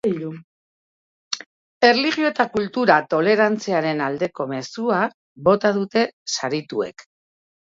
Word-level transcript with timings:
Erlijio 1.89 2.31
eta 2.31 2.47
kultura 2.55 2.95
tolerantziaren 3.11 4.01
aldeko 4.09 4.49
mezua 4.55 5.03
bota 5.51 5.73
dute 5.77 6.07
sarituek. 6.39 7.07